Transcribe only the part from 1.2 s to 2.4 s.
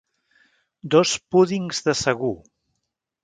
púdings de sagú.